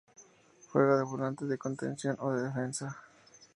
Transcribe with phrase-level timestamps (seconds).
[0.71, 2.87] Juega de Volante de contención o Defensa.